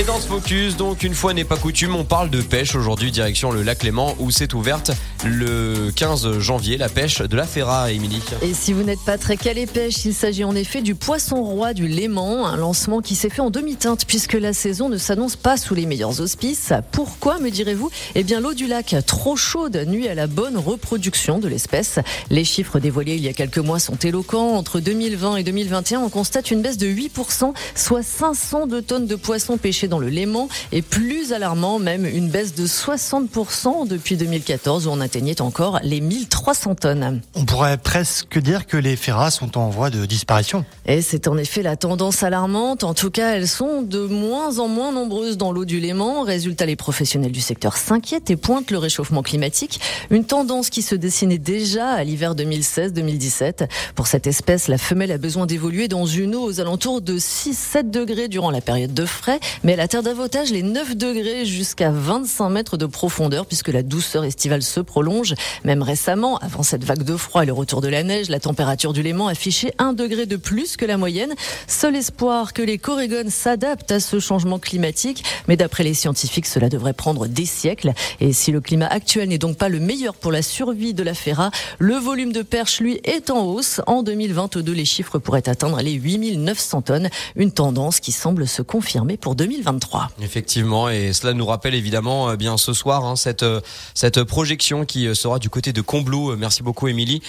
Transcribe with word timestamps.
Et 0.00 0.04
dans 0.04 0.20
ce 0.20 0.28
focus, 0.28 0.76
donc 0.76 1.02
une 1.02 1.12
fois 1.12 1.34
n'est 1.34 1.42
pas 1.42 1.56
coutume, 1.56 1.96
on 1.96 2.04
parle 2.04 2.30
de 2.30 2.40
pêche 2.40 2.76
aujourd'hui 2.76 3.10
direction 3.10 3.50
le 3.50 3.64
lac 3.64 3.82
Léman 3.82 4.14
où 4.20 4.30
s'est 4.30 4.54
ouverte 4.54 4.92
le 5.24 5.90
15 5.90 6.38
janvier 6.38 6.76
la 6.76 6.88
pêche 6.88 7.20
de 7.20 7.36
la 7.36 7.44
Ferra, 7.44 7.90
Émilie. 7.90 8.22
Et 8.40 8.54
si 8.54 8.72
vous 8.72 8.84
n'êtes 8.84 9.00
pas 9.04 9.18
très 9.18 9.36
calé 9.36 9.66
pêche, 9.66 10.04
il 10.04 10.14
s'agit 10.14 10.44
en 10.44 10.54
effet 10.54 10.82
du 10.82 10.94
poisson 10.94 11.42
roi 11.42 11.74
du 11.74 11.88
Léman, 11.88 12.46
un 12.46 12.56
lancement 12.56 13.00
qui 13.00 13.16
s'est 13.16 13.28
fait 13.28 13.40
en 13.40 13.50
demi-teinte 13.50 14.04
puisque 14.06 14.34
la 14.34 14.52
saison 14.52 14.88
ne 14.88 14.98
s'annonce 14.98 15.34
pas 15.34 15.56
sous 15.56 15.74
les 15.74 15.84
meilleurs 15.84 16.20
auspices. 16.20 16.72
Pourquoi 16.92 17.40
me 17.40 17.50
direz-vous? 17.50 17.90
Eh 18.14 18.22
bien 18.22 18.38
l'eau 18.38 18.54
du 18.54 18.68
lac 18.68 18.94
trop 19.04 19.34
chaude 19.34 19.84
nuit 19.88 20.06
à 20.06 20.14
la 20.14 20.28
bonne 20.28 20.58
reproduction 20.58 21.40
de 21.40 21.48
l'espèce. 21.48 21.98
Les 22.30 22.44
chiffres 22.44 22.78
dévoilés 22.78 23.16
il 23.16 23.24
y 23.24 23.28
a 23.28 23.32
quelques 23.32 23.58
mois 23.58 23.80
sont 23.80 23.96
éloquents. 23.96 24.54
Entre 24.54 24.78
2020 24.78 25.38
et 25.38 25.42
2021, 25.42 26.02
on 26.02 26.08
constate 26.08 26.52
une 26.52 26.62
baisse 26.62 26.78
de 26.78 26.86
8%, 26.86 27.52
soit 27.74 28.04
500 28.04 28.68
de 28.68 28.78
tonnes 28.78 29.08
de 29.08 29.16
poissons 29.16 29.56
pêchés 29.56 29.87
dans 29.88 29.98
le 29.98 30.08
Léman 30.08 30.48
et 30.72 30.82
plus 30.82 31.32
alarmant 31.32 31.78
même 31.78 32.06
une 32.06 32.28
baisse 32.28 32.54
de 32.54 32.66
60% 32.66 33.88
depuis 33.88 34.16
2014 34.16 34.86
où 34.86 34.90
on 34.90 35.00
atteignait 35.00 35.40
encore 35.40 35.80
les 35.82 36.00
1300 36.00 36.74
tonnes. 36.76 37.20
On 37.34 37.44
pourrait 37.44 37.78
presque 37.78 38.38
dire 38.38 38.66
que 38.66 38.76
les 38.76 38.96
ferras 38.96 39.30
sont 39.30 39.58
en 39.58 39.68
voie 39.68 39.90
de 39.90 40.06
disparition. 40.06 40.64
Et 40.86 41.02
c'est 41.02 41.28
en 41.28 41.36
effet 41.36 41.62
la 41.62 41.76
tendance 41.76 42.22
alarmante. 42.22 42.84
En 42.84 42.94
tout 42.94 43.10
cas, 43.10 43.34
elles 43.34 43.48
sont 43.48 43.82
de 43.82 44.00
moins 44.06 44.58
en 44.58 44.68
moins 44.68 44.92
nombreuses 44.92 45.36
dans 45.36 45.52
l'eau 45.52 45.64
du 45.64 45.80
Léman. 45.80 46.22
Résultat, 46.22 46.66
les 46.66 46.76
professionnels 46.76 47.32
du 47.32 47.40
secteur 47.40 47.76
s'inquiètent 47.76 48.30
et 48.30 48.36
pointent 48.36 48.70
le 48.70 48.78
réchauffement 48.78 49.22
climatique. 49.22 49.80
Une 50.10 50.24
tendance 50.24 50.70
qui 50.70 50.82
se 50.82 50.94
dessinait 50.94 51.38
déjà 51.38 51.90
à 51.90 52.04
l'hiver 52.04 52.34
2016-2017. 52.34 53.68
Pour 53.94 54.06
cette 54.06 54.26
espèce, 54.26 54.68
la 54.68 54.78
femelle 54.78 55.12
a 55.12 55.18
besoin 55.18 55.46
d'évoluer 55.46 55.88
dans 55.88 56.06
une 56.06 56.34
eau 56.34 56.42
aux 56.42 56.60
alentours 56.60 57.00
de 57.00 57.18
6-7 57.18 57.90
degrés 57.90 58.28
durant 58.28 58.50
la 58.50 58.60
période 58.60 58.94
de 58.94 59.06
frais. 59.06 59.40
Mais 59.64 59.76
elle 59.78 59.84
atteint 59.84 60.02
davantage 60.02 60.50
les 60.50 60.64
9 60.64 60.96
degrés 60.96 61.46
jusqu'à 61.46 61.92
25 61.92 62.48
mètres 62.50 62.76
de 62.76 62.86
profondeur 62.86 63.46
puisque 63.46 63.68
la 63.68 63.84
douceur 63.84 64.24
estivale 64.24 64.64
se 64.64 64.80
prolonge. 64.80 65.34
Même 65.62 65.84
récemment, 65.84 66.36
avant 66.38 66.64
cette 66.64 66.82
vague 66.82 67.04
de 67.04 67.16
froid 67.16 67.44
et 67.44 67.46
le 67.46 67.52
retour 67.52 67.80
de 67.80 67.86
la 67.86 68.02
neige, 68.02 68.28
la 68.28 68.40
température 68.40 68.92
du 68.92 69.04
Léman 69.04 69.28
affichait 69.28 69.72
1 69.78 69.92
degré 69.92 70.26
de 70.26 70.34
plus 70.34 70.76
que 70.76 70.84
la 70.84 70.96
moyenne. 70.96 71.32
Seul 71.68 71.94
espoir 71.94 72.54
que 72.54 72.62
les 72.62 72.76
Corégones 72.76 73.30
s'adaptent 73.30 73.92
à 73.92 74.00
ce 74.00 74.18
changement 74.18 74.58
climatique. 74.58 75.22
Mais 75.46 75.56
d'après 75.56 75.84
les 75.84 75.94
scientifiques, 75.94 76.46
cela 76.46 76.68
devrait 76.68 76.92
prendre 76.92 77.28
des 77.28 77.46
siècles. 77.46 77.92
Et 78.18 78.32
si 78.32 78.50
le 78.50 78.60
climat 78.60 78.88
actuel 78.88 79.28
n'est 79.28 79.38
donc 79.38 79.58
pas 79.58 79.68
le 79.68 79.78
meilleur 79.78 80.16
pour 80.16 80.32
la 80.32 80.42
survie 80.42 80.92
de 80.92 81.04
la 81.04 81.14
Ferra, 81.14 81.52
le 81.78 81.94
volume 81.94 82.32
de 82.32 82.42
perche, 82.42 82.80
lui, 82.80 82.98
est 83.04 83.30
en 83.30 83.44
hausse. 83.44 83.80
En 83.86 84.02
2022, 84.02 84.72
les 84.72 84.84
chiffres 84.84 85.20
pourraient 85.20 85.48
atteindre 85.48 85.80
les 85.82 85.92
8900 85.92 86.82
tonnes. 86.82 87.10
Une 87.36 87.52
tendance 87.52 88.00
qui 88.00 88.10
semble 88.10 88.48
se 88.48 88.62
confirmer 88.62 89.16
pour 89.16 89.36
2023. 89.68 90.10
Effectivement, 90.22 90.88
et 90.88 91.12
cela 91.12 91.34
nous 91.34 91.46
rappelle 91.46 91.74
évidemment 91.74 92.30
euh, 92.30 92.36
bien 92.36 92.56
ce 92.56 92.72
soir 92.72 93.04
hein, 93.04 93.16
cette 93.16 93.42
euh, 93.42 93.60
cette 93.94 94.22
projection 94.24 94.84
qui 94.84 95.06
euh, 95.06 95.14
sera 95.14 95.38
du 95.38 95.50
côté 95.50 95.72
de 95.72 95.80
Combloux. 95.80 96.36
Merci 96.36 96.62
beaucoup 96.62 96.88
Émilie, 96.88 97.22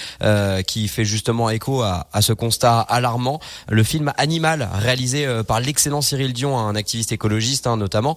qui 0.66 0.88
fait 0.88 1.04
justement 1.04 1.50
écho 1.50 1.82
à, 1.82 2.06
ce 2.20 2.32
constat 2.32 2.80
alarmant. 2.80 3.40
Le 3.68 3.82
film 3.82 4.12
Animal, 4.16 4.68
réalisé 4.72 5.26
par 5.46 5.60
l'excellent 5.60 6.00
Cyril 6.00 6.32
Dion, 6.32 6.58
un 6.58 6.74
activiste 6.76 7.12
écologiste 7.12 7.66
hein, 7.66 7.76
notamment, 7.76 8.16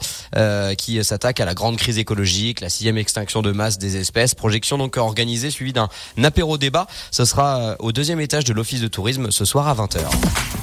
qui 0.77 1.03
s'attaque 1.03 1.39
à 1.39 1.45
la 1.45 1.53
grande 1.53 1.77
crise 1.77 1.97
écologique, 1.97 2.61
la 2.61 2.69
sixième 2.69 2.97
extinction 2.97 3.41
de 3.41 3.51
masse 3.51 3.77
des 3.77 3.97
espèces. 3.97 4.35
Projection 4.35 4.77
donc 4.77 4.97
organisée 4.97 5.49
suivie 5.49 5.73
d'un 5.73 5.89
apéro 6.23 6.57
débat. 6.57 6.87
Ce 7.11 7.25
sera 7.25 7.75
au 7.79 7.91
deuxième 7.91 8.19
étage 8.19 8.43
de 8.45 8.53
l'office 8.53 8.81
de 8.81 8.87
tourisme 8.87 9.31
ce 9.31 9.45
soir 9.45 9.67
à 9.67 9.75
20h. 9.75 10.62